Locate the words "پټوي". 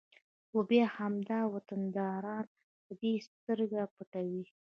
3.95-4.43